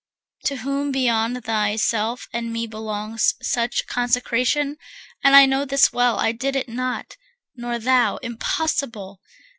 To 0.45 0.55
whom 0.55 0.91
beyond 0.91 1.43
thyself 1.43 2.27
and 2.33 2.51
me 2.51 2.65
belongs 2.65 3.35
Such 3.43 3.85
consecration? 3.85 4.77
And 5.23 5.35
I 5.35 5.45
know 5.45 5.63
this 5.63 5.93
well, 5.93 6.17
I 6.17 6.31
did 6.31 6.55
it 6.55 6.67
not, 6.67 7.17
nor 7.55 7.77
thou. 7.77 8.17
Impossible! 8.23 9.21